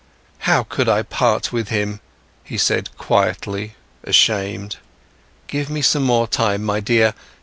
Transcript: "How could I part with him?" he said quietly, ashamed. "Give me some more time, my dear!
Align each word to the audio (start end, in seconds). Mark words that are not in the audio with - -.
"How 0.49 0.63
could 0.63 0.89
I 0.89 1.03
part 1.03 1.53
with 1.53 1.67
him?" 1.69 1.99
he 2.43 2.57
said 2.57 2.97
quietly, 2.97 3.75
ashamed. 4.03 4.77
"Give 5.45 5.69
me 5.69 5.83
some 5.83 6.01
more 6.01 6.27
time, 6.27 6.63
my 6.63 6.79
dear! 6.79 7.13